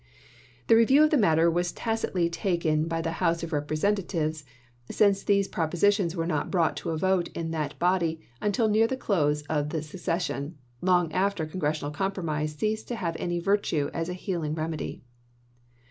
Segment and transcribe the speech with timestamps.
[0.65, 4.43] This view of the matter was tacitly taken by the House of Eepresentatives,
[4.89, 8.97] since these propositions were not brought to a vote in that body until near the
[8.97, 14.09] close of the ses sion, long after Congressional compromise ceased to have any virtue as
[14.09, 15.03] a healing remedy.